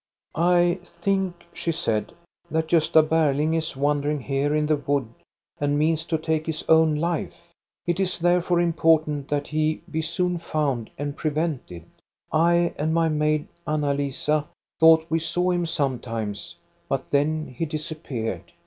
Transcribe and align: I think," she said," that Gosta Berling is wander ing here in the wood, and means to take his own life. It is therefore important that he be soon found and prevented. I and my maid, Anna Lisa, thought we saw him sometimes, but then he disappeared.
I 0.33 0.79
think," 1.03 1.43
she 1.53 1.71
said," 1.71 2.11
that 2.49 2.67
Gosta 2.69 3.03
Berling 3.07 3.55
is 3.55 3.77
wander 3.77 4.09
ing 4.09 4.21
here 4.21 4.55
in 4.55 4.65
the 4.65 4.75
wood, 4.77 5.13
and 5.59 5.77
means 5.77 6.05
to 6.05 6.17
take 6.17 6.47
his 6.47 6.65
own 6.67 6.95
life. 6.95 7.35
It 7.85 7.99
is 7.99 8.17
therefore 8.17 8.59
important 8.61 9.27
that 9.29 9.45
he 9.45 9.83
be 9.91 10.01
soon 10.01 10.39
found 10.39 10.89
and 10.97 11.15
prevented. 11.15 11.85
I 12.31 12.73
and 12.79 12.95
my 12.95 13.09
maid, 13.09 13.47
Anna 13.67 13.93
Lisa, 13.93 14.47
thought 14.79 15.05
we 15.07 15.19
saw 15.19 15.51
him 15.51 15.67
sometimes, 15.67 16.55
but 16.89 17.11
then 17.11 17.53
he 17.55 17.67
disappeared. 17.67 18.51